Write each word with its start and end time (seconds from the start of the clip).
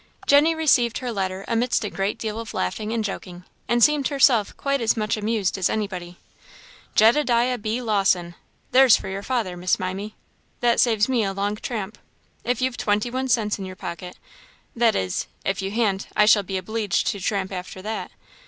Jenny 0.25 0.55
received 0.55 0.97
her 0.97 1.11
letter 1.11 1.45
amidst 1.47 1.83
a 1.83 1.89
great 1.91 2.17
deal 2.17 2.39
of 2.39 2.55
laughing 2.55 2.91
and 2.91 3.03
joking, 3.03 3.43
and 3.67 3.83
seemed 3.83 4.07
herself 4.07 4.57
quite 4.57 4.81
as 4.81 4.97
much 4.97 5.15
amused 5.15 5.59
as 5.59 5.69
anybody." 5.69 6.17
'Jedediah 6.95 7.59
B. 7.59 7.83
Lawson' 7.83 8.33
there's 8.71 8.97
for 8.97 9.09
your 9.09 9.21
father, 9.21 9.55
Miss 9.55 9.77
Mimy; 9.77 10.15
that 10.59 10.79
saves 10.79 11.07
me 11.07 11.23
a 11.23 11.33
long 11.33 11.55
tramp 11.55 11.99
if 12.43 12.63
you've 12.63 12.77
twenty 12.77 13.11
one 13.11 13.27
cents 13.27 13.59
in 13.59 13.65
your 13.67 13.75
pocket, 13.75 14.17
that 14.75 14.95
is; 14.95 15.27
if 15.45 15.61
you 15.61 15.69
han't, 15.69 16.07
I 16.15 16.25
shall 16.25 16.41
be 16.41 16.57
obleeged 16.57 17.05
to 17.11 17.19
tramp 17.19 17.51
after 17.51 17.79
that. 17.83 18.09